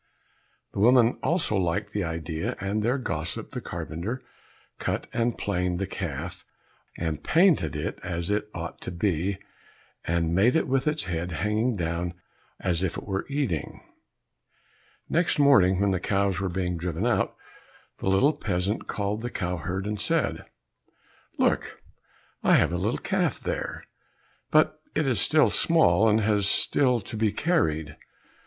[0.73, 4.19] The woman also liked the idea, and their gossip the carpenter
[4.79, 6.43] cut and planed the calf,
[6.97, 9.37] and painted it as it ought to be,
[10.03, 12.15] and made it with its head hanging down
[12.59, 13.79] as if it were eating.
[15.07, 17.35] Next morning when the cows were being driven out,
[17.99, 20.45] the little peasant called the cow herd and said,
[21.37, 21.79] "Look,
[22.41, 23.83] I have a little calf there,
[24.49, 27.97] but it is still small and has still to be carried."